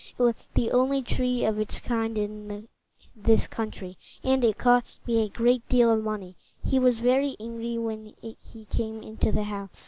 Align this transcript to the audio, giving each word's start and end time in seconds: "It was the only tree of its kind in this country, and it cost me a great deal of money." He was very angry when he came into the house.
"It 0.17 0.23
was 0.23 0.47
the 0.55 0.71
only 0.71 1.03
tree 1.03 1.45
of 1.45 1.59
its 1.59 1.77
kind 1.77 2.17
in 2.17 2.69
this 3.15 3.45
country, 3.45 3.97
and 4.23 4.43
it 4.43 4.57
cost 4.57 4.99
me 5.05 5.21
a 5.21 5.29
great 5.29 5.69
deal 5.69 5.91
of 5.93 6.03
money." 6.03 6.33
He 6.63 6.79
was 6.79 6.97
very 6.97 7.35
angry 7.39 7.77
when 7.77 8.15
he 8.23 8.65
came 8.65 9.03
into 9.03 9.31
the 9.31 9.43
house. 9.43 9.79